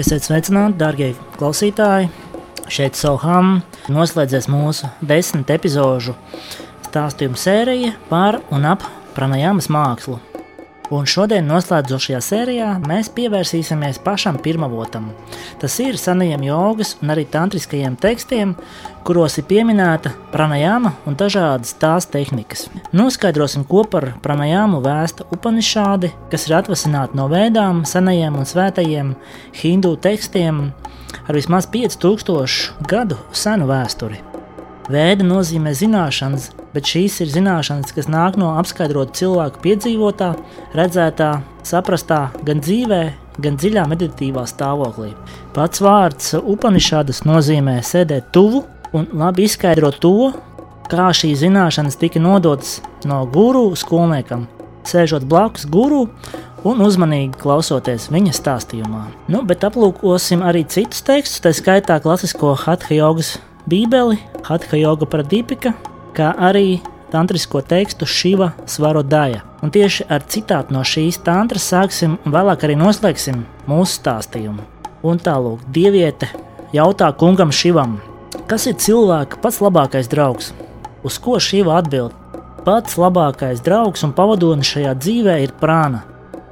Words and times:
Esiet 0.00 0.24
sveicināti, 0.24 0.78
darbie 0.80 1.10
klausītāji! 1.36 2.06
Šeit 2.72 2.96
Soham 2.96 3.58
noslēdzies 3.92 4.46
mūsu 4.48 4.88
desmit 5.04 5.52
epizodu 5.52 6.14
stāstījumu 6.86 7.36
sērija 7.36 7.92
par 8.08 8.40
un 8.54 8.64
ap 8.70 8.86
pranajāmas 9.18 9.68
mākslu. 9.68 10.16
Un 10.90 11.04
šodien, 11.06 11.46
noslēdzošajā 11.46 12.18
sērijā, 12.24 12.68
mēs 12.82 13.12
pievērsīsimies 13.14 14.00
pašam 14.02 14.40
pirmavotam. 14.42 15.12
Tas 15.62 15.76
ir 15.78 15.94
senajiem 16.00 16.42
jogas 16.48 16.96
un 16.98 17.12
arī 17.14 17.28
tantriskajiem 17.30 17.94
tekstiem, 18.00 18.56
kuros 19.06 19.38
ir 19.38 19.46
pieminēta 19.46 20.10
pranajāma 20.32 20.96
un 21.06 21.18
dažādas 21.20 21.76
tās 21.78 22.10
tehnikas. 22.10 22.66
Noskaidrosim, 22.90 23.62
ko 23.70 23.84
par 23.86 24.08
pranajāmu 24.24 24.82
vēsta 24.82 25.28
Upanišādi, 25.30 26.10
kas 26.32 26.48
ir 26.48 26.56
atvasināti 26.58 27.18
no 27.20 27.28
vēdām, 27.30 27.84
senajiem 27.86 28.40
un 28.40 28.50
svētajiem 28.50 29.14
hindu 29.62 29.94
tekstiem 29.94 30.72
ar 31.22 31.38
vismaz 31.38 31.70
5000 31.70 32.90
gadu 32.90 33.20
senu 33.30 33.70
vēsturi. 33.70 34.29
Vēda 34.88 35.26
nozīmē 35.26 35.74
zināšanas, 35.76 36.48
bet 36.72 36.88
šīs 36.88 37.20
ir 37.24 37.32
zināšanas, 37.34 37.92
kas 37.94 38.08
nāk 38.10 38.38
no 38.40 38.54
apskaidrot 38.58 39.12
cilvēku 39.18 39.60
piedzīvotā, 39.66 40.32
redzētā, 40.78 41.30
saprastā 41.66 42.20
gan 42.46 42.62
dzīvē, 42.64 43.00
gan 43.44 43.58
dziļā 43.60 43.84
meditīvā 43.90 44.46
stāvoklī. 44.48 45.12
Pats 45.54 45.82
vārds 45.84 46.32
upanišādas 46.40 47.24
nozīmē 47.28 47.80
sēdēt 47.86 48.32
tuvu 48.34 48.64
un 48.96 49.06
labi 49.20 49.46
izskaidrot 49.46 50.00
to, 50.02 50.32
kā 50.90 51.10
šīs 51.14 51.44
zināšanas 51.44 51.98
tika 52.00 52.22
nodotas 52.22 52.80
no 53.06 53.22
guru 53.30 53.68
skolniekam, 53.78 54.48
sēžot 54.88 55.26
blakus 55.28 55.68
guru 55.70 56.06
un 56.66 56.82
uzmanīgi 56.84 57.38
klausoties 57.40 58.08
viņa 58.12 58.34
stāstījumā. 58.36 59.04
Nu, 59.32 59.44
bet 59.46 59.64
aplūkosim 59.66 60.42
arī 60.44 60.64
citus 60.68 61.04
tekstus, 61.06 61.44
tā 61.44 61.54
skaitā 61.56 62.00
klasisko 62.02 62.56
hatha 62.64 62.96
jogas 62.96 63.36
Bībeli, 63.66 64.18
Hatha 64.46 64.78
Yoga 64.80 65.06
Pradipika, 65.06 65.74
kā 66.16 66.32
arī 66.38 66.80
tantrisko 67.12 67.60
tekstu 67.60 68.06
Šiva 68.06 68.52
Svarodaja. 68.66 69.42
Un 69.62 69.72
tieši 69.74 70.06
ar 70.08 70.24
citātu 70.24 70.72
no 70.72 70.84
šīs 70.86 71.20
tantras 71.24 71.66
sāksim 71.68 72.16
un 72.24 72.34
vēlāk 72.34 72.64
arī 72.64 72.78
noslēgsim 72.80 73.42
mūsu 73.68 73.98
stāstījumu. 73.98 74.64
Un 75.04 75.20
tālāk, 75.20 75.64
dieviete 75.72 76.30
jautā 76.72 77.10
kungam 77.16 77.52
Šivam, 77.52 77.98
kas 78.48 78.66
ir 78.70 78.78
cilvēka 78.80 79.40
pats 79.42 79.60
labākais 79.64 80.08
draugs? 80.12 80.52
Uz 81.04 81.18
ko 81.20 81.38
Šiva 81.40 81.78
atbild? 81.80 82.16
Pats 82.64 82.96
labākais 83.00 83.62
draugs 83.64 84.04
un 84.04 84.12
pavadonis 84.16 84.68
šajā 84.68 84.94
dzīvē 85.00 85.38
ir 85.44 85.52
prāna. 85.60 86.04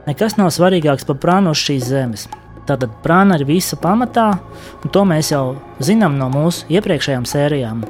Nekas 0.09 0.39
nav 0.41 0.49
svarīgāks 0.57 1.05
par 1.09 1.19
prānu 1.21 1.53
uz 1.53 1.61
šīs 1.61 1.89
zemes. 1.91 2.29
Tātad 2.69 2.93
prāna 3.05 3.39
ir 3.39 3.47
visa 3.49 3.79
pamatā, 3.81 4.31
un 4.83 4.93
to 4.93 5.05
mēs 5.09 5.33
jau 5.33 5.57
zinām 5.81 6.19
no 6.21 6.29
mūsu 6.33 6.69
iepriekšējām 6.75 7.25
sērijām. 7.29 7.87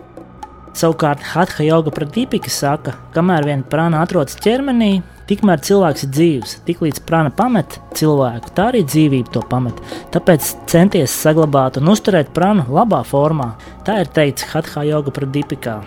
Savukārt 0.79 1.25
Hatha 1.33 1.65
Yoga 1.67 1.91
Pradipika 1.91 2.51
saka, 2.53 2.93
kamēr 3.11 3.47
vien 3.49 3.65
prāna 3.67 4.05
atrodas 4.05 4.37
ķermenī, 4.39 5.01
tikmēr 5.27 5.63
cilvēks 5.67 6.05
ir 6.07 6.13
dzīves. 6.15 6.53
Tiklīdz 6.69 7.03
prāna 7.09 7.33
pamet 7.35 7.81
cilvēku, 7.99 8.53
tā 8.55 8.69
arī 8.71 8.85
dzīvība 8.87 9.35
to 9.35 9.43
pamet. 9.51 9.81
Tāpēc 10.15 10.53
centies 10.71 11.17
saglabāt 11.25 11.81
un 11.81 11.91
uzturēt 11.91 12.31
prānu 12.37 12.69
labā 12.71 13.03
formā. 13.09 13.49
Tā 13.89 13.99
ir 14.05 14.13
teikts 14.15 14.47
Hatha 14.53 14.87
Yoga 14.87 15.11
Pradipikā, 15.17 15.81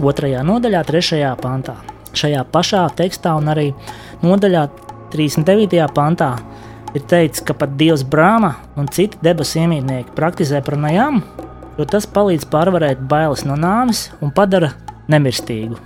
otrajā 0.00 0.40
nodaļā, 0.46 0.80
trešajā 0.88 1.34
pantā. 1.44 1.76
Šajā 2.16 2.46
pašā 2.54 2.86
tekstā 2.96 3.36
un 3.36 3.52
arī 3.52 3.68
nodaļā 4.24 4.68
39. 5.12 5.84
pantā 5.94 6.32
ir 6.94 7.04
teikts, 7.10 7.42
ka 7.44 7.56
pat 7.58 7.74
Dievs 7.78 8.04
Brāma 8.06 8.54
un 8.78 8.88
citi 8.92 9.18
debesu 9.24 9.60
iemītnieki 9.62 10.14
praktizē 10.16 10.62
pranajām, 10.64 11.22
jo 11.78 11.86
tas 11.90 12.06
palīdz 12.06 12.46
pārvarēt 12.52 13.02
bailes 13.10 13.44
no 13.48 13.58
nāves 13.58 14.08
un 14.22 14.32
padara 14.34 14.72
nemirstīgu. 15.10 15.78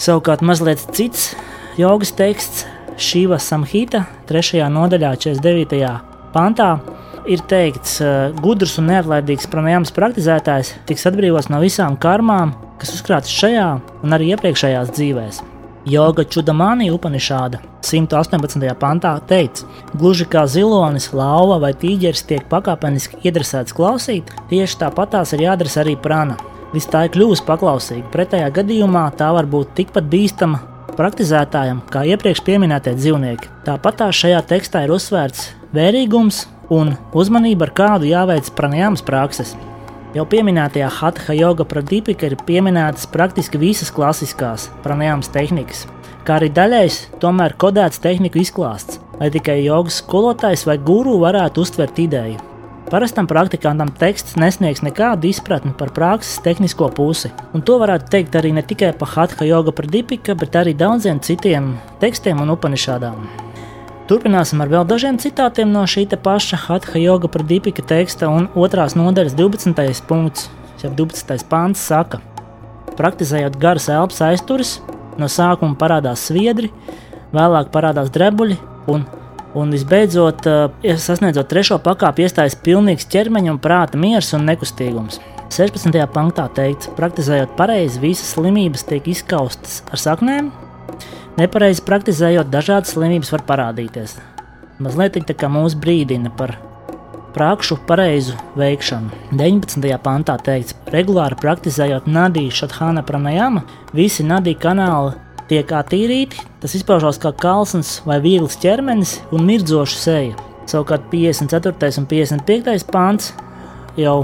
Savukārt 0.00 0.44
mazliet 0.44 0.82
cits 0.94 1.32
jogas 1.80 2.12
teksts 2.16 2.66
Šīva 3.00 3.40
Samhita 3.42 4.04
3. 4.28 4.60
nodaļā 4.70 5.14
49. 5.24 5.88
pantā 6.34 6.68
ir 7.30 7.42
teikts, 7.48 7.96
ka 8.02 8.42
gudrs 8.42 8.76
un 8.82 8.90
neatlaidīgs 8.92 9.48
pranajāmas 9.50 9.94
praktizētājs 9.96 10.74
tiks 10.88 11.08
atbrīvots 11.10 11.50
no 11.50 11.62
visām 11.64 11.98
karmām, 12.00 12.54
kas 12.78 12.94
uzkrātas 12.94 13.32
šajā 13.34 13.66
un 14.04 14.16
arī 14.18 14.34
iepriekšējās 14.34 14.94
dzīvēm. 14.94 15.53
Joga 15.84 16.24
Čudamānija 16.24 16.94
Upanišāda 16.96 17.58
118. 17.84 18.62
pantā 18.80 19.10
teica, 19.28 19.66
gluži 19.92 20.24
kā 20.32 20.46
zilonis, 20.48 21.10
lauva 21.12 21.58
vai 21.60 21.74
tīģeris 21.76 22.24
tiek 22.30 22.46
pakāpeniski 22.48 23.20
iedresēts 23.28 23.76
klausīt, 23.76 24.32
tieši 24.48 24.78
tāpat 24.80 25.12
tās 25.12 25.34
ir 25.36 25.44
jādara 25.44 25.74
arī 25.82 25.98
prana. 26.00 26.38
Viss 26.72 26.88
tā 26.88 27.04
ir 27.04 27.12
kļuvusi 27.12 27.44
paklausīga, 27.44 28.08
pretējā 28.16 28.48
gadījumā 28.56 29.04
tā 29.18 29.28
var 29.36 29.44
būt 29.44 29.76
tikpat 29.76 30.08
bīstama 30.08 30.62
praktizētājam 30.96 31.84
kā 31.92 32.06
iepriekš 32.08 32.40
minētie 32.64 32.96
dzīvnieki. 32.96 33.52
Tāpat 33.68 34.00
tā 34.00 34.08
šajā 34.08 34.40
tekstā 34.40 34.86
ir 34.86 34.96
uzsvērts 34.96 35.50
vērīgums 35.76 36.46
un 36.72 36.96
uzmanība, 37.12 37.68
ar 37.68 37.76
kādu 37.76 38.08
jāveic 38.08 38.48
pranajāmas 38.56 39.04
prakses. 39.04 39.52
Jau 40.14 40.22
pieminētajā 40.30 40.86
Hatha 40.94 41.34
Yoga 41.34 41.64
Pradipika 41.66 42.28
ir 42.28 42.36
pieminētas 42.46 43.08
praktiski 43.10 43.58
visas 43.58 43.88
klasiskās 43.90 44.68
pranajāmas 44.84 45.26
tehnikas, 45.34 45.80
kā 46.22 46.36
arī 46.36 46.52
daļais 46.54 46.98
tomēr 47.18 47.56
kodēts 47.58 47.98
tehniku 48.04 48.38
izklāsts, 48.38 49.00
lai 49.18 49.32
tikai 49.34 49.56
jogas 49.64 49.98
skolotājs 50.04 50.62
vai 50.68 50.76
guru 50.78 51.16
varētu 51.24 51.64
uztvert 51.66 51.98
ideju. 51.98 52.38
Parastam 52.92 53.26
praktikantam 53.26 53.90
teksts 53.98 54.36
nesniegs 54.38 54.84
nekādu 54.86 55.26
izpratni 55.32 55.72
par 55.74 55.90
prakses 55.96 56.38
tehnisko 56.44 56.92
pusi, 56.94 57.32
un 57.50 57.64
to 57.66 57.80
varētu 57.82 58.12
teikt 58.14 58.38
arī 58.38 58.52
ne 58.54 58.62
tikai 58.62 58.92
par 59.00 59.10
Hatha 59.16 59.48
Yoga 59.48 59.74
Pradipika, 59.74 60.38
bet 60.38 60.54
arī 60.62 60.76
daudziem 60.78 61.18
citiem 61.26 61.74
tekstiem 62.04 62.44
un 62.44 62.54
upanišādām. 62.54 63.43
Turpināsim 64.04 64.60
ar 64.60 64.68
vēl 64.68 64.82
dažiem 64.84 65.16
citātiem 65.16 65.70
no 65.72 65.86
šī 65.88 66.02
paša 66.20 66.58
Hatha 66.66 67.00
Yoga 67.00 67.28
Pradipika 67.32 67.80
teksta 67.80 68.28
un 68.28 68.50
otrās 68.52 68.92
nodaļas 69.00 69.32
12. 69.32 70.02
punkts, 70.04 70.50
jau 70.82 70.90
12. 70.92 71.46
pāns 71.48 71.80
saka, 71.80 72.20
praktizējot 72.98 73.56
garas 73.56 73.88
elpas 73.88 74.20
aizturas, 74.26 74.74
no 75.16 75.24
sākuma 75.24 75.78
parādās 75.80 76.26
sviedri, 76.28 76.68
vēlāk 77.32 77.70
parādās 77.72 78.12
drebuļi 78.12 78.58
un, 78.92 79.06
un 79.56 79.72
visbeidzot, 79.72 80.50
eh, 80.84 81.00
sasniedzot 81.00 81.48
trešo 81.48 81.80
pakāpi, 81.80 82.26
iestājas 82.28 82.58
pilnīgs 82.60 83.08
ķermeņa 83.08 83.54
un 83.54 83.62
prāta 83.62 83.96
miers 83.96 84.34
un 84.36 84.44
nekustīgums. 84.50 85.16
16. 85.48 85.96
pantā 86.12 86.44
teikts, 86.52 86.92
praktizējot 86.98 87.56
pareizi, 87.56 88.04
visas 88.04 88.36
slimības 88.36 88.84
tiek 88.84 89.08
izskaustas 89.16 89.80
ar 89.88 90.04
saknēm, 90.04 90.52
Nepareizi 91.34 91.82
praktizējot, 91.82 92.46
dažādas 92.46 92.92
slimības 92.94 93.32
var 93.34 93.42
parādīties. 93.48 94.12
Mazliet 94.78 95.16
tā 95.26 95.34
kā 95.34 95.48
mūs 95.50 95.74
brīdina 95.74 96.30
par 96.38 96.52
prākšu 97.34 97.80
pareizu 97.88 98.36
veikšanu. 98.54 99.10
19. 99.34 99.88
pantā 100.04 100.36
teikts, 100.38 100.76
regulāri 100.94 101.38
praktizējot 101.40 102.06
nadiju 102.06 102.54
šathāna 102.54 103.02
pranajama, 103.06 103.64
visi 103.94 104.22
nadiju 104.26 104.60
kanāli 104.62 105.16
tiek 105.50 105.74
attīrīti, 105.74 106.38
tas 106.62 106.78
izpaužās 106.78 107.18
kā 107.18 107.34
kalns 107.34 107.96
vai 108.06 108.20
viegls 108.22 108.54
ķermenis 108.62 109.18
un 109.34 109.42
mirdzoša 109.48 110.00
seja. 110.04 110.38
Savukārt 110.70 111.10
54. 111.10 111.90
un 111.98 112.08
55. 112.14 112.86
pāns 112.94 113.32
jau 113.98 114.20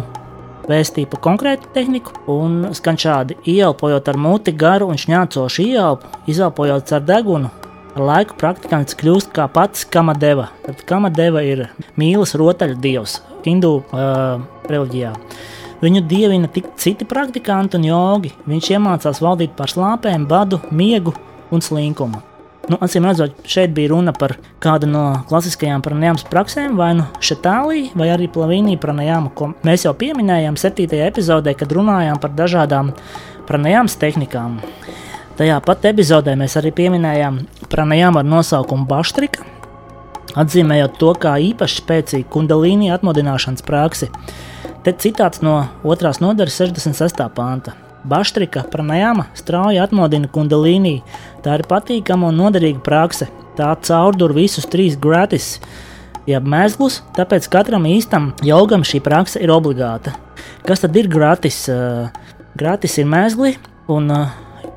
vēstīja 0.71 1.11
par 1.11 1.23
konkrētu 1.25 1.71
tehniku, 1.75 2.15
un 2.31 2.71
skan 2.77 2.99
šādi: 3.01 3.39
ieelpojot 3.51 4.09
ar 4.11 4.19
muti 4.21 4.55
garu 4.57 4.91
un 4.91 5.01
šņācošu 5.01 5.67
ieelpu, 5.67 6.13
izelpojot 6.31 6.95
ar 6.97 7.05
degunu. 7.07 7.51
Ar 7.91 8.05
laiku 8.07 8.37
praktikants 8.39 8.95
kļūst 8.95 9.33
kā 9.35 9.49
pats 9.51 9.83
kamadeva. 9.91 10.47
Tad 10.63 10.85
kamadeva 10.87 11.43
ir 11.43 11.67
mīlas 11.99 12.37
rotaļu 12.39 12.79
dievs 12.79 13.19
Hindu 13.43 13.81
uh, 13.81 14.39
reliģijā. 14.71 15.13
Viņu 15.81 16.05
dievina 16.07 16.49
tik 16.53 16.71
citi 16.79 17.09
praktikanti 17.09 17.81
un 17.81 17.89
jogi. 17.89 18.35
Viņš 18.47 18.73
iemācās 18.77 19.23
valdīt 19.25 19.57
pār 19.59 19.73
slāpēm, 19.73 20.29
badu, 20.31 20.61
miegu 20.71 21.17
un 21.51 21.65
slinkumu. 21.65 22.30
Nu, 22.71 22.77
Acīm 22.79 23.03
redzot, 23.09 23.35
šeit 23.51 23.73
bija 23.75 23.91
runa 23.91 24.13
par 24.15 24.37
kādu 24.63 24.87
no 24.87 25.01
klasiskajām 25.27 25.83
pranajāmas 25.83 26.23
praksēm, 26.31 26.77
vai 26.79 26.93
nu 27.01 27.07
šetālī, 27.19 27.89
vai 27.99 28.13
arī 28.15 28.29
plavīnī 28.31 28.77
pranajāmu, 28.79 29.33
ko 29.35 29.49
mēs 29.67 29.89
jau 29.89 29.95
pieminējām 29.99 30.55
7. 30.61 30.87
epizodē, 31.09 31.57
kad 31.59 31.75
runājām 31.75 32.21
par 32.23 32.31
dažādām 32.39 32.93
pranajāmas 33.49 33.99
tehnikām. 33.99 34.61
Tajā 35.41 35.59
pat 35.67 35.91
epizodē 35.91 36.37
mēs 36.39 36.55
arī 36.61 36.71
pieminējām 36.79 37.43
pranajāmu 37.73 38.23
ar 38.23 38.31
nosaukumu 38.37 38.87
Baštrika, 38.87 39.43
atzīmējot 40.39 40.99
to 41.03 41.11
kā 41.19 41.35
īpaši 41.51 41.83
spēcīgu 41.83 42.31
kundalīni 42.31 42.95
atmodināšanas 42.95 43.67
praksi. 43.67 44.13
Te 44.87 44.95
citāts 44.95 45.43
no 45.43 45.65
2. 45.83 46.19
nodaļas 46.23 46.63
66. 46.69 47.27
panta. 47.35 47.75
Baštrika 48.09 48.65
pranajāma 48.73 49.27
strauji 49.37 49.81
atmodina 49.83 50.31
kundalīniju. 50.33 51.05
Tā 51.45 51.59
ir 51.59 51.67
patīkama 51.69 52.31
un 52.31 52.41
noderīga 52.41 52.81
prakse. 52.85 53.29
Tā 53.59 53.75
caurdur 53.85 54.33
visus 54.33 54.69
trīs 54.71 54.97
gratis 54.97 55.59
jeb 56.29 56.47
mēslus, 56.49 57.01
tāpēc 57.17 57.49
katram 57.53 57.87
īstam 57.89 58.31
jogam 58.47 58.85
šī 58.87 59.03
praksa 59.05 59.41
ir 59.43 59.53
obligāta. 59.53 60.15
Kas 60.67 60.85
tad 60.85 60.97
ir 60.97 61.11
gratis? 61.11 61.65
Gratis 62.59 62.97
ir 62.99 63.07
mēsli, 63.09 63.55
un 63.91 64.11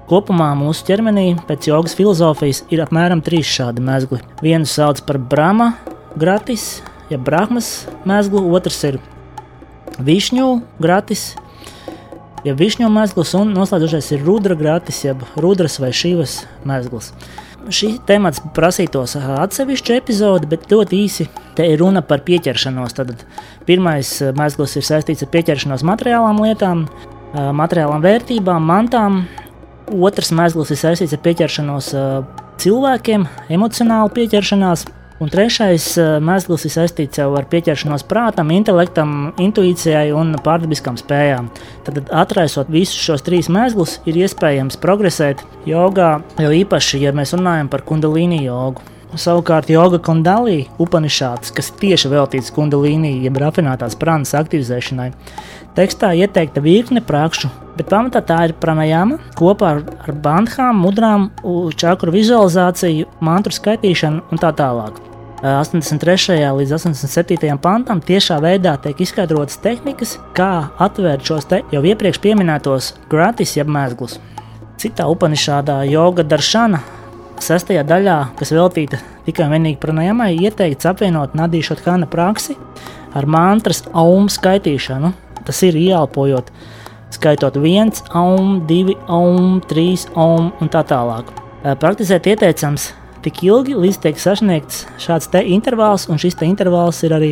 kopumā 0.09 0.51
mūsu 0.57 0.85
ķermenī 0.87 1.25
pēc 1.47 1.69
jogas 1.71 1.95
filozofijas 1.97 2.63
ir 2.73 2.83
apmēram 2.83 3.23
trīs 3.25 3.49
šādi 3.49 3.83
mēsli. 3.83 4.19
Vienu 4.43 4.69
sauc 4.69 5.01
par 5.07 5.17
brāma 5.17 5.73
gratis, 6.19 6.83
jeb 7.09 7.23
brahmas 7.25 7.87
mēslu, 8.09 8.43
otrs 8.53 8.83
ir 8.91 8.99
višņu 10.03 10.49
gratis, 10.83 11.33
jeb 12.43 12.59
višņu 12.59 12.91
mēsls, 12.91 13.33
un 13.39 13.55
noslēdzošais 13.55 14.13
ir 14.15 14.27
rudra 14.27 14.57
gratis, 14.59 15.03
jeb 15.05 15.23
rudras 15.39 15.79
vai 15.83 15.93
šīvas 15.95 16.43
mēsls 16.67 17.13
šī 17.71 17.93
temats 18.07 18.41
prasītos 18.55 19.15
atsevišķu 19.15 19.95
epizodi, 19.95 20.49
bet 20.51 20.67
ļoti 20.71 20.99
īsi 21.05 21.27
te 21.57 21.65
ir 21.69 21.79
runa 21.81 22.03
par 22.05 22.23
pieķeršanos. 22.25 22.95
Tad 22.97 23.13
pirmais 23.67 24.09
mēsls 24.35 24.77
ir 24.79 24.87
saistīts 24.87 25.23
ar 25.23 25.31
pieķeršanos 25.33 25.85
materiālām 25.87 26.41
lietām, 26.43 26.85
materiālām 27.33 28.03
vērtībām, 28.03 28.67
mantām. 28.67 29.23
Otrs 29.93 30.31
mēsls 30.35 30.73
ir 30.73 30.79
saistīts 30.79 31.15
ar 31.15 31.23
pieķeršanos 31.23 31.93
cilvēkiem, 32.63 33.27
emocionālu 33.53 34.11
pieķeršanās. 34.17 34.87
Un 35.23 35.29
trešais 35.31 35.85
eh, 36.01 36.15
mēsls 36.19 36.65
ir 36.67 36.71
saistīts 36.73 37.19
jau 37.21 37.29
ar 37.39 37.45
pieķeršanos 37.47 38.03
prātam, 38.09 38.49
intelektam, 38.51 39.31
intuīcijai 39.39 40.09
un 40.11 40.33
pārdabiskām 40.43 40.97
spējām. 40.99 41.47
Tad, 41.87 42.01
atraisot 42.11 42.71
visus 42.73 42.99
šos 42.99 43.23
trīs 43.23 43.47
mēslus, 43.47 44.01
ir 44.09 44.19
iespējams 44.19 44.81
progresēt 44.83 45.45
jogā, 45.69 46.17
jo 46.43 46.51
īpaši, 46.63 46.99
ja 47.05 47.13
mēs 47.15 47.31
runājam 47.37 47.71
par 47.71 47.85
kundalīni 47.87 48.41
jogu. 48.43 48.83
Savukārt, 49.13 49.69
joga 49.69 50.01
kundalī, 50.01 50.65
upanišāts, 50.81 51.53
kas 51.55 51.71
tieši 51.79 52.11
veltīts 52.11 52.51
kundalīnī, 52.51 53.13
jeb 53.23 53.39
rafinētās 53.39 53.95
prānas 54.01 54.33
aktivizēšanai, 54.35 55.11
tekstā 55.77 56.11
ieteikta 56.17 56.65
virkne 56.65 57.05
prakšu, 57.05 57.53
bet 57.77 57.93
pamatā 57.93 58.25
tā 58.25 58.41
ir 58.49 58.57
pranajāma 58.59 59.21
kopā 59.39 59.71
ar, 59.77 59.85
ar 60.03 60.19
bandhām, 60.27 60.83
mudrām, 60.83 61.29
čakru 61.77 62.17
vizualizāciju, 62.17 63.07
mantru 63.23 63.55
skaitīšanu 63.55 64.27
un 64.33 64.41
tā 64.41 64.51
tālāk. 64.57 65.12
83. 65.43 66.37
līdz 66.55 66.71
87. 66.71 67.57
pantam 67.59 67.99
tiešā 67.99 68.37
veidā 68.39 68.77
tiek 68.79 69.01
izskaidrotas 69.03 69.57
tehnikas, 69.59 70.13
kā 70.31 70.69
atvērt 70.79 71.27
šos 71.27 71.49
te 71.51 71.59
jau 71.73 71.81
iepriekš 71.83 72.21
minētos 72.39 72.93
gratis 73.11 73.57
jeb 73.57 73.67
mēslus. 73.67 74.21
Citā 74.79 75.03
upanišādā 75.11 75.81
joga 75.91 76.23
daršana, 76.23 76.79
sestajā 77.43 77.83
daļā, 77.83 78.17
kas 78.39 78.55
veltīta 78.55 79.01
tikai 79.27 79.49
un 79.49 79.57
vienīgi 79.57 79.81
pranājamai, 79.83 80.31
ieteikts 80.39 80.87
apvienot 80.87 81.35
nadīšot 81.35 81.83
kāna 81.83 82.07
praksi 82.07 82.55
ar 83.11 83.27
mantras 83.27 83.83
aumu 83.91 84.31
skaitīšanu. 84.31 85.11
Tas 85.43 85.59
ir 85.67 85.75
ieelpojot, 85.75 86.55
skaitot 87.11 87.59
viens 87.59 87.99
aumu, 88.15 88.61
divi 88.63 88.95
aumu, 89.11 89.59
trīs 89.67 90.07
aumu 90.15 90.53
un 90.63 90.71
tā 90.71 90.87
tālāk. 90.87 91.35
Praktizēt 91.83 92.31
ieteicams 92.31 92.93
tik 93.23 93.41
ilgi, 93.47 93.75
līdz 93.79 93.99
tiek 94.03 94.19
sasniegts 94.19 94.83
šāds 95.01 95.29
intervāls, 95.43 96.07
un 96.11 96.19
šis 96.21 96.35
te 96.35 96.45
intervāls 96.45 97.01
ir 97.03 97.15
arī 97.15 97.31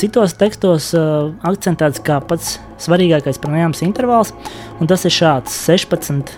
citos 0.00 0.34
tekstos 0.38 0.92
uh, 0.94 1.32
akcentēts 1.42 2.02
kā 2.04 2.20
pats 2.20 2.58
svarīgākais 2.82 3.40
pranājums 3.42 3.82
intervāls, 3.82 4.32
un 4.80 4.86
tas 4.86 5.04
ir 5.04 5.14
šāds 5.14 5.52
16 5.66 6.32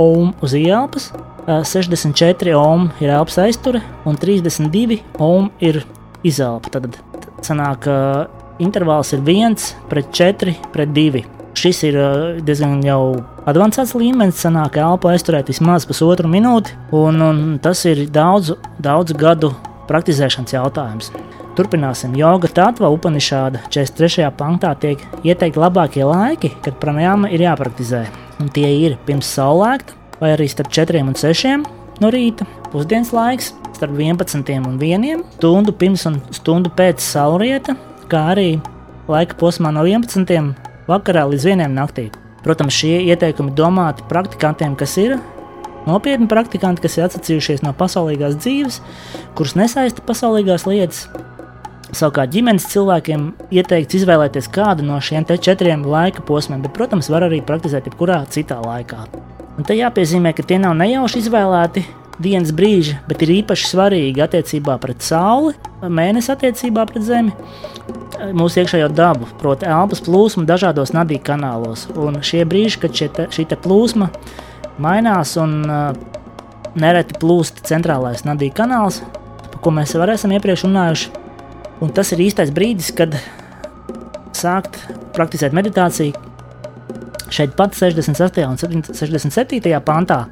ohm 0.00 0.34
uz 0.42 0.54
ielpas, 0.54 1.10
uh, 1.46 1.62
64 1.64 2.54
ohm 2.58 2.90
ir 3.00 3.10
elpas 3.10 3.38
aizture, 3.42 3.82
un 4.04 4.16
32 4.16 5.00
ohm 5.18 5.50
ir 5.60 5.82
izelpa. 6.26 6.72
Tad 6.76 7.00
sanāk, 7.46 7.88
uh, 7.88 8.26
intervāls 8.60 9.14
ir 9.16 9.24
1 9.24 9.56
pret 9.90 10.10
4 10.12 10.56
pret 10.74 10.96
2. 10.96 11.39
Šis 11.58 11.82
ir 11.88 11.96
diezgan 12.46 12.78
jau 12.86 13.00
avansēts 13.50 13.96
līmenis, 13.98 14.38
sanāk, 14.44 14.78
elpu 14.78 15.10
aizturēt 15.10 15.50
vismaz 15.50 15.86
pusotru 15.88 16.30
minūti, 16.30 16.76
un, 16.94 17.18
un 17.26 17.42
tas 17.62 17.82
ir 17.90 18.04
daudzu, 18.14 18.56
daudzu 18.78 19.16
gadu 19.18 19.50
praktizēšanas 19.90 20.54
jautājums. 20.54 21.10
Turpināsim. 21.58 22.14
Joga 22.16 22.48
Tātva 22.54 22.88
Upanišāda 22.94 23.64
43. 23.66 24.28
pantā 24.38 24.70
tiek 24.78 25.02
ieteikti 25.26 25.60
labākie 25.60 26.06
laiki, 26.06 26.52
kad 26.62 26.78
pranājāma 26.80 27.32
ir 27.34 27.42
jāpraktizē. 27.48 28.04
Un 28.40 28.48
tie 28.54 28.70
ir 28.86 28.96
pirms 29.08 29.28
saulēkta, 29.34 29.98
vai 30.22 30.36
arī 30.36 30.46
starp 30.48 30.70
4 30.72 31.02
un 31.02 31.18
6 31.18 31.66
no 32.00 32.08
rīta, 32.14 32.46
pusdienas 32.70 33.10
laiks, 33.12 33.50
starp 33.76 33.98
11 33.98 34.62
un 34.70 34.78
1, 34.78 35.26
stundu 35.36 35.74
pirms 35.76 36.06
un 36.08 36.20
stundu 36.32 36.72
pēc 36.72 37.02
saulrieta, 37.04 37.74
kā 38.08 38.30
arī 38.36 38.50
laika 39.10 39.36
posmā 39.40 39.74
no 39.74 39.84
11 39.84 40.69
vakarā 40.90 41.26
līdz 41.30 41.46
vienam 41.52 41.76
naktī. 41.76 42.10
Protams, 42.44 42.74
šie 42.74 43.02
ieteikumi 43.12 43.52
domāti 43.56 44.04
praktikantiem, 44.08 44.76
kas 44.78 44.96
ir 45.00 45.18
nopietni 45.86 46.28
praktikanti, 46.28 46.82
kas 46.84 46.96
ir 46.98 47.06
atsacījušies 47.06 47.64
no 47.64 47.74
pasaulīgās 47.76 48.38
dzīves, 48.40 48.80
kurus 49.36 49.56
nesaista 49.60 50.04
pasaulīgās 50.06 50.66
lietas. 50.68 51.06
Savukārt 51.90 52.30
ģimenes 52.30 52.68
cilvēkiem 52.70 53.24
ieteikts 53.50 53.98
izvēlēties 53.98 54.48
kādu 54.54 54.84
no 54.86 55.00
šiem 55.02 55.26
četriem 55.26 55.82
laika 55.82 56.22
posmiem, 56.22 56.62
bet, 56.62 56.72
protams, 56.76 57.10
var 57.10 57.26
arī 57.26 57.40
praktizēt 57.42 57.88
jebkurā 57.90 58.22
citā 58.30 58.60
laikā. 58.62 59.08
Un 59.58 59.66
te 59.66 59.74
jāpiezīmē, 59.74 60.32
ka 60.32 60.46
tie 60.46 60.60
nav 60.62 60.76
nejauši 60.78 61.24
izvēlēti 61.24 61.82
dienas 62.22 62.54
brīži, 62.54 62.94
bet 63.08 63.24
ir 63.24 63.34
īpaši 63.40 63.72
svarīgi 63.72 64.22
attiecībā 64.22 64.78
pret 64.80 65.02
Sauli, 65.02 65.56
mēnesi 65.82 66.30
attiecībā 66.32 66.86
pret 66.88 67.04
Zemi 67.08 67.34
mūsu 68.36 68.62
iekšējo 68.62 68.90
dabu, 68.92 69.28
proti, 69.40 69.68
elpas 69.68 70.02
plūsmu 70.04 70.44
dažādos 70.48 70.92
nadīgu 70.96 71.24
kanālos. 71.30 71.86
Un 71.96 72.20
šie 72.26 72.44
brīži, 72.48 72.80
kad 72.82 72.96
šie 72.96 73.08
te, 73.16 73.26
šī 73.32 73.46
te 73.50 73.58
plūsma 73.60 74.10
mainās 74.80 75.36
un 75.40 75.56
uh, 75.66 75.90
nereti 76.78 77.18
plūst 77.20 77.64
centrālais 77.68 78.24
nadīgu 78.26 78.56
kanāls, 78.60 79.00
par 79.50 79.60
ko 79.64 79.74
mēs 79.74 79.94
jau 79.94 80.04
esam 80.06 80.34
iepriekš 80.36 80.66
runājuši. 80.68 81.12
Un 81.80 81.92
tas 81.96 82.12
ir 82.12 82.20
īstais 82.26 82.52
brīdis, 82.52 82.92
kad 82.92 83.16
sākt 84.36 84.76
praktizēt 85.16 85.56
meditāciju. 85.56 86.12
Šeit 87.30 87.54
pat 87.56 87.76
68. 87.78 88.46
un 88.50 88.58
67. 88.58 89.70
pantā 89.86 90.24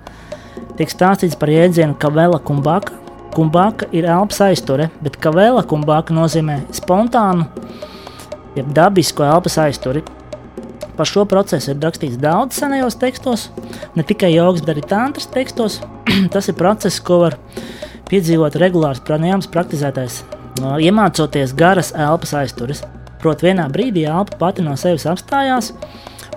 tiek 0.79 0.91
stāstīts 0.91 1.39
par 1.39 1.51
jēdzienu 1.51 1.97
Kavela 1.99 2.41
kumbaka, 2.43 2.98
Kumbāka 3.35 3.89
ir 3.95 4.09
elpas 4.09 4.41
aizture, 4.47 4.89
bet 5.05 5.19
kavēla 5.23 5.65
kumbāka 5.69 6.15
nozīmē 6.17 6.63
spontānu, 6.75 7.47
jeb 8.57 8.71
dabisku 8.75 9.27
elpas 9.27 9.59
aizturi. 9.63 10.03
Par 10.99 11.07
šo 11.07 11.23
procesu 11.31 11.71
ir 11.71 11.83
rakstīts 11.83 12.19
daudz 12.19 12.59
senajos 12.59 12.97
tekstos, 12.99 13.49
ne 13.95 14.03
tikai 14.03 14.33
jogas, 14.33 14.65
bet 14.65 14.75
arī 14.75 14.83
tantras 14.91 15.29
tekstos. 15.31 15.79
Tas 16.35 16.51
ir 16.51 16.57
process, 16.59 16.99
ko 16.99 17.21
var 17.23 17.37
piedzīvot 18.11 18.57
regulārs 18.59 19.05
pranājums 19.07 19.51
praktizētājs, 19.53 20.23
iemācoties 20.83 21.55
garas 21.59 21.93
elpas 21.95 22.35
aizturas. 22.41 22.83
Proti, 23.23 23.49
vienā 23.49 23.67
brīdī 23.71 24.05
elpa 24.09 24.39
pati 24.41 24.65
no 24.65 24.75
sevis 24.79 25.07
apstājās, 25.11 25.73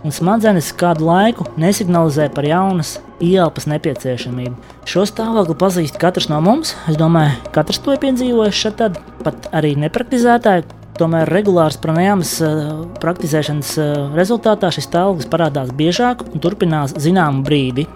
un 0.05 0.13
smadzenes 0.13 0.71
kādu 0.77 1.05
laiku 1.07 1.45
nesignalizē 1.61 2.27
par 2.33 2.47
jaunas 2.47 2.97
ieelpas 3.21 3.67
nepieciešamību. 3.69 4.55
Šo 4.89 5.05
stāvokli 5.09 5.55
pazīst 5.61 5.99
katrs 6.01 6.29
no 6.31 6.41
mums. 6.43 6.75
Es 6.89 6.97
domāju, 6.99 7.37
katrs 7.55 7.81
to 7.83 7.95
ir 7.95 8.01
piedzīvojis 8.03 8.61
šeit, 8.63 8.77
tad 8.81 9.01
pat 9.25 9.49
arī 9.55 9.75
nepraktizētāji. 9.79 10.67
Tomēr 10.99 11.29
regulārs 11.31 11.79
pranājums 11.81 12.35
eh, 12.45 12.61
praktizēšanas 13.01 13.73
eh, 13.81 13.91
rezultātā 14.17 14.69
šis 14.73 14.89
stāvoklis 14.89 15.29
parādās 15.31 15.71
biežāk 15.77 16.25
un 16.27 16.43
turpinās 16.43 16.97
zināmu 16.99 17.45
brīdi. 17.47 17.87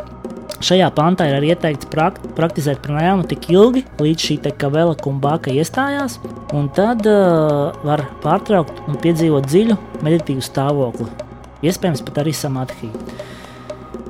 Šajā 0.65 0.87
pantā 0.95 1.27
ir 1.27 1.35
arī 1.35 1.51
ieteikts 1.51 1.89
prakt, 1.91 2.23
praktizēt 2.37 2.79
pranājumu 2.85 3.27
tik 3.29 3.49
ilgi, 3.51 3.83
līdz 3.99 4.29
šī 4.29 4.37
kavela 4.55 4.95
kumbāka 4.97 5.51
iestājās, 5.51 6.15
un 6.55 6.71
tad 6.73 7.03
uh, 7.11 7.75
var 7.85 8.07
pārtraukt 8.23 8.79
un 8.87 8.97
piedzīvot 9.03 9.51
dziļu 9.51 9.77
meditīvu 10.07 10.45
stāvokli. 10.45 11.24
Iespējams, 11.63 12.03
pat 12.05 12.23
arī 12.23 12.33
samadhiju. 12.35 13.05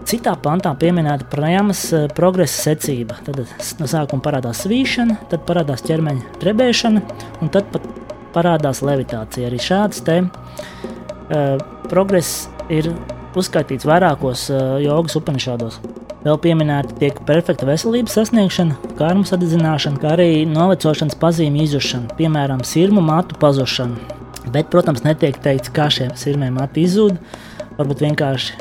Citā 0.05 0.35
pantā 0.37 0.69
pieminēta 0.77 1.25
prāmas 1.31 1.81
eh, 1.93 2.05
progresa 2.13 2.69
secība. 2.69 3.17
Tad 3.25 3.41
no 3.79 3.87
sākuma 3.89 4.21
parādās 4.25 4.61
svīšana, 4.65 5.17
tad 5.31 5.45
parādās 5.47 5.81
ķermeņa 5.85 6.37
drebēšana, 6.43 7.01
un 7.41 7.53
tad 7.53 7.71
pat 7.73 7.87
parādās 8.35 8.83
levitācija. 8.85 9.49
Arī 9.49 9.61
šāds 9.63 10.01
te 10.05 10.19
uh, 10.25 11.61
progress 11.87 12.49
ir 12.67 12.91
uzskaitīts 13.35 13.87
vairākos 13.87 14.49
uh, 14.51 14.75
jogas 14.83 15.15
upenišādos. 15.15 15.79
Vēl 16.25 16.39
pieminēta 16.41 16.97
tiek 16.99 17.19
perfekta 17.25 17.67
veselības 17.69 18.17
sasniegšana, 18.17 18.75
kārmas 18.99 19.33
atdzināšana, 19.35 20.01
kā 20.01 20.15
arī 20.17 20.29
novecošanas 20.49 21.17
pazīmju 21.21 21.65
izušana, 21.69 22.15
piemēram, 22.19 22.65
sirmu 22.67 23.03
matu 23.05 23.37
pazušana. 23.41 24.24
Bet, 24.53 24.69
protams, 24.73 25.03
netiek 25.05 25.37
teikts, 25.41 25.71
kā 25.73 25.87
šie 25.93 26.11
sirmie 26.19 26.51
mati 26.53 26.85
izzūd, 26.85 27.17
varbūt 27.79 28.03
vienkārši 28.05 28.59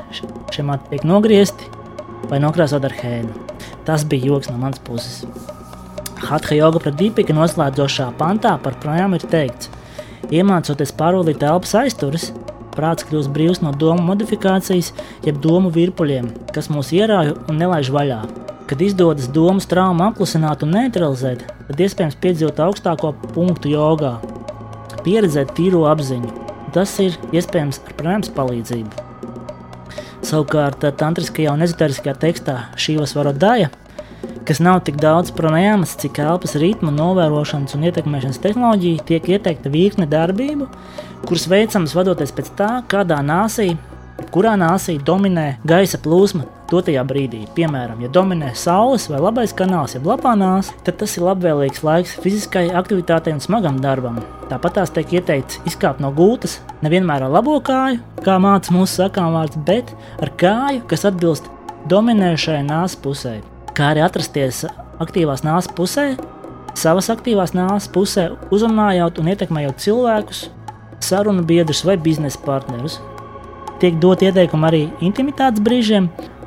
šie 0.54 0.64
mati 0.66 0.94
tiek 0.94 1.04
nogriezti 1.08 1.68
vai 2.30 2.40
nokrāsot 2.42 2.86
ar 2.86 2.94
hēnu. 3.02 3.34
Tas 3.84 4.06
bija 4.08 4.32
joks 4.32 4.48
no 4.50 4.56
manas 4.60 4.80
puses. 4.84 5.22
Hatha 6.24 6.56
Yoga 6.56 6.80
Pradipika 6.80 7.36
noslēdzošā 7.36 8.08
pantā 8.16 8.54
par 8.64 8.78
projām 8.80 9.12
ir 9.16 9.26
teikts, 9.28 9.68
iemācoties 10.32 10.94
pārvaldīt 10.96 11.44
elpas 11.44 11.74
aizturas, 11.82 12.30
prāts 12.74 13.04
kļūst 13.06 13.32
brīvs 13.34 13.60
no 13.62 13.74
domu 13.76 14.02
modifikācijas, 14.08 14.92
jeb 15.26 15.42
domu 15.44 15.72
virpuļiem, 15.74 16.30
kas 16.54 16.70
mūs 16.72 16.94
ierauj 16.96 17.34
un 17.48 17.60
nelaiž 17.60 17.92
vaļā. 17.94 18.22
Kad 18.64 18.80
izdodas 18.80 19.28
domas 19.28 19.68
traumu 19.68 20.06
apklusināt 20.06 20.64
un 20.64 20.72
neutralizēt, 20.78 21.44
tad 21.68 21.84
iespējams 21.84 22.16
piedzīvot 22.22 22.62
augstāko 22.64 23.12
punktu 23.34 23.74
jogā, 23.74 24.14
pieredzēt 25.04 25.54
tīro 25.56 25.84
apziņu. 25.90 26.32
Tas 26.74 26.96
ir 27.02 27.16
iespējams 27.30 27.80
ar 27.86 27.96
prāmas 28.00 28.32
palīdzību. 28.34 29.04
Savukārt, 30.24 30.84
tantriskajā 30.98 31.52
un 31.52 31.62
ezoteriskajā 31.66 32.14
tekstā 32.18 32.56
šī 32.80 32.96
varodaja, 33.14 33.68
kas 34.48 34.60
nav 34.64 34.80
tik 34.86 34.96
daudz 35.00 35.32
pranājāmas, 35.36 35.94
cik 36.00 36.20
elpas 36.24 36.56
ritmu, 36.60 36.92
novērošanas 36.94 37.76
un 37.76 37.86
ietekmēšanas 37.88 38.40
tehnoloģija, 38.44 39.04
tiek 39.08 39.28
ieteikta 39.36 39.72
virkne 39.72 40.08
darbību, 40.10 40.68
kuras 41.28 41.46
veicams 41.48 41.94
vadoties 41.96 42.32
pēc 42.36 42.50
tā, 42.58 42.70
kādā 42.90 43.20
nāsī, 43.24 43.74
kurā 44.34 44.56
nāsī 44.58 44.96
dominē 44.98 45.60
gaisa 45.68 46.00
plūsma 46.02 46.48
dotajā 46.70 47.04
brīdī. 47.06 47.44
Piemēram, 47.54 48.00
ja 48.02 48.10
dominē 48.10 48.50
saules 48.58 49.06
vai 49.10 49.20
labais 49.22 49.54
kanāls, 49.54 49.94
jeb 49.94 50.08
labā 50.10 50.32
nāsa, 50.38 50.74
tad 50.86 50.98
tas 51.02 51.14
ir 51.14 51.26
labvēlīgs 51.28 51.84
laiks 51.86 52.16
fiziskai 52.24 52.64
aktivitātei 52.74 53.34
un 53.36 53.42
smagam 53.44 53.78
darbam. 53.84 54.18
Tāpat 54.50 54.80
tās 54.80 54.94
tiek 54.94 55.14
ieteikts 55.20 55.60
izkāpt 55.70 56.02
no 56.02 56.10
gultas 56.14 56.58
nevienmēr 56.82 57.28
ar 57.28 57.36
labo 57.36 57.60
kāju, 57.62 58.02
kā 58.26 58.40
māca 58.42 58.74
mūsu 58.74 59.04
sakām 59.04 59.36
vārds, 59.36 59.60
bet 59.68 59.94
ar 60.18 60.34
kāju, 60.40 60.82
kas 60.90 61.06
atbilst 61.06 61.46
dominējušajai 61.90 62.66
nāsas 62.66 62.98
pusē, 63.06 63.38
kā 63.76 63.92
arī 63.92 64.02
atrasties 64.02 64.64
aktīvās 65.02 65.46
nāsas 65.46 65.70
pusē, 65.78 66.10
savas 66.74 67.10
aktīvās 67.14 67.54
nāsas 67.54 67.90
pusē, 67.94 68.28
uzrunājot 68.54 69.22
un 69.22 69.30
ietekmējot 69.30 69.82
cilvēkus, 69.86 70.46
sarunu 71.04 71.44
biedrus 71.46 71.84
vai 71.86 72.00
biznesa 72.00 72.40
partnerus. 72.42 72.98
Tiek 73.84 73.98
dot 74.00 74.22
ieteikumi 74.24 74.64
arī 74.64 74.78
intimitātes 75.04 75.60
brīžiem, 75.60 76.06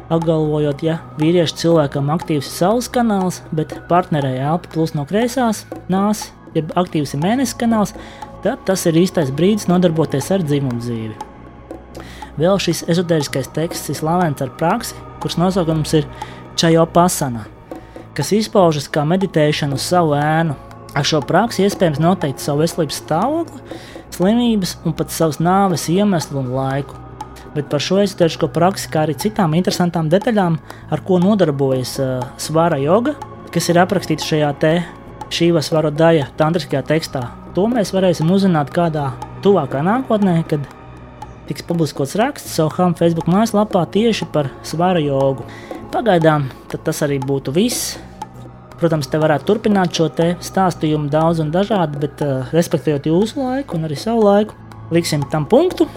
apgalvojot, 0.09 0.79
ja 0.81 0.95
vīriešu 1.19 1.59
cilvēkam 1.61 2.09
aktīvs 2.15 2.47
ir 2.47 2.55
saules 2.55 2.87
kanāls, 2.89 3.43
bet 3.53 3.75
partnerei 3.91 4.39
elpa 4.41 4.71
plūst 4.73 4.97
no 4.97 5.03
kreisās 5.05 5.59
nāsas, 5.85 6.31
jeb 6.55 6.73
aktīvs 6.81 7.13
ir 7.13 7.21
mēnesis 7.21 7.53
kanāls, 7.61 7.93
tad 8.41 8.65
tas 8.65 8.87
ir 8.89 8.97
īstais 9.03 9.29
brīdis 9.29 9.69
nodarboties 9.69 10.31
ar 10.33 10.47
dzimumu 10.49 10.81
dzīvi. 10.81 11.13
Vēl 12.41 12.57
šis 12.57 12.87
ezotēriskais 12.89 13.53
teksts 13.53 13.93
ir 13.93 14.01
slavens 14.01 14.41
ar 14.41 14.57
praksi, 14.57 14.97
kuras 15.21 15.37
nosaukums 15.37 15.93
ir 16.01 16.09
Čajopasana, 16.57 17.45
kas 18.17 18.33
izpaužas 18.33 18.89
kā 18.89 19.05
meditēšana 19.05 19.77
uz 19.77 19.85
savu 19.85 20.17
ēnu. 20.17 20.57
Ar 20.97 21.05
šo 21.05 21.21
praksi 21.21 21.69
iespējams 21.69 22.01
noteikt 22.01 22.41
savu 22.41 22.65
veselības 22.65 23.03
stāvokli, 23.05 23.67
slimības 24.17 24.79
un 24.89 24.97
pat 24.97 25.13
savas 25.13 25.37
nāves 25.37 25.85
iemeslu 25.93 26.41
un 26.41 26.55
laiku 26.57 27.03
bet 27.55 27.69
par 27.71 27.83
šo 27.83 28.01
ezotērisko 28.03 28.49
praksi, 28.53 28.89
kā 28.93 29.05
arī 29.05 29.15
citām 29.19 29.55
interesantām 29.57 30.09
detaļām, 30.11 30.59
ar 30.91 31.03
ko 31.07 31.19
nodarbojas 31.23 31.97
uh, 32.03 32.13
svara 32.41 32.79
joga, 32.81 33.15
kas 33.53 33.69
ir 33.71 33.79
aprakstīta 33.81 34.25
šajā 34.25 34.53
te 34.61 34.73
šīvas 35.33 35.71
varu 35.73 35.91
daļa 35.95 36.31
tantriskajā 36.39 36.83
tekstā. 36.87 37.23
To 37.55 37.67
mēs 37.71 37.93
varēsim 37.95 38.29
uzzināt 38.31 38.71
kādā 38.75 39.09
tuvākā 39.45 39.81
nākotnē, 39.85 40.39
kad 40.49 40.63
tiks 41.47 41.65
publiskots 41.67 42.17
raksts 42.19 42.57
Soham 42.57 42.95
Facebook 42.97 43.29
mājaslapā 43.31 43.85
tieši 43.93 44.27
par 44.33 44.51
svara 44.67 45.01
jogu. 45.03 45.47
Pagaidām 45.93 46.49
tas 46.71 47.01
arī 47.05 47.17
būtu 47.23 47.53
viss. 47.55 47.95
Protams, 48.77 49.07
te 49.09 49.17
varētu 49.17 49.47
turpināt 49.47 49.95
šo 49.97 50.11
stāstījumu 50.45 51.09
daudz 51.09 51.41
un 51.41 51.49
dažādi, 51.49 51.97
bet 52.03 52.21
uh, 52.21 52.45
respektējot 52.53 53.07
jūsu 53.09 53.41
laiku 53.41 53.77
un 53.79 53.87
arī 53.87 53.97
savu 53.97 54.27
laiku, 54.27 54.53
liksim 54.93 55.23
tam 55.31 55.47
punktu. 55.49 55.87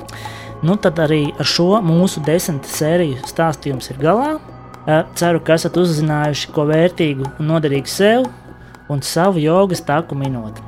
Nu, 0.61 0.77
tad 0.77 0.99
arī 1.01 1.31
ar 1.41 1.49
šo 1.49 1.79
mūsu 1.85 2.21
desmit 2.25 2.69
sēriju 2.69 3.23
stāstījums 3.29 3.91
ir 3.93 4.01
galā. 4.03 4.35
Ceru, 5.17 5.41
ka 5.45 5.57
esat 5.57 5.77
uzzinājuši 5.81 6.51
ko 6.55 6.67
vērtīgu 6.69 7.29
un 7.39 7.49
noderīgu 7.53 7.89
sev 7.89 8.27
un 8.91 9.01
savu 9.07 9.41
jogas 9.41 9.81
taku 9.87 10.17
minot. 10.19 10.59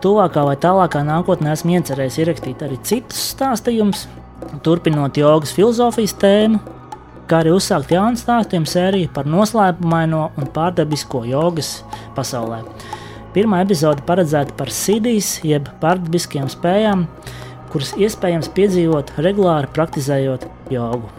Tuvākā 0.00 0.44
vai 0.46 0.54
tālākā 0.60 1.02
nākotnē 1.02 1.52
esmu 1.56 1.74
iecerējis 1.74 2.18
ierakstīt 2.22 2.60
arī 2.62 2.78
citus 2.86 3.18
stāstījumus, 3.34 4.04
turpinot 4.62 5.18
jogas 5.18 5.52
filozofijas 5.56 6.14
tēmu, 6.22 6.60
kā 7.28 7.42
arī 7.42 7.52
uzsākt 7.56 7.90
jaunu 7.92 8.20
stāstījumu 8.20 8.70
sēriju 8.70 9.10
par 9.16 9.26
noslēpumaino 9.28 10.28
un 10.38 10.48
pārdabisko 10.54 11.24
jogas 11.28 11.80
pasaulē. 12.16 12.62
Pirmā 13.34 13.60
epizode 13.64 14.06
paredzēta 14.08 14.54
par 14.56 14.70
sidijas, 14.72 15.34
jeb 15.44 15.68
pārdabiskajām 15.82 16.48
spējām, 16.52 17.04
kuras 17.72 17.94
iespējams 18.00 18.50
piedzīvot 18.56 19.14
regulāri 19.24 19.70
praktizējot 19.74 20.48
jogu. 20.74 21.10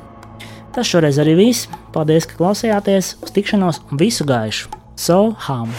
Tas 0.75 0.89
šoreiz 0.89 1.18
arī 1.22 1.38
viss. 1.39 1.70
Paldies, 1.96 2.29
ka 2.29 2.38
klausījāties! 2.38 3.15
Uz 3.25 3.34
tikšanos 3.36 3.82
un 3.89 4.01
visu 4.01 4.27
gaišu! 4.29 4.70
So, 5.00 5.32
ham! 5.48 5.74